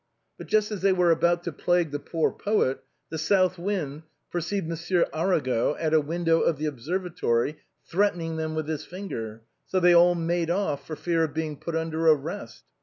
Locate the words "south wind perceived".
3.19-4.67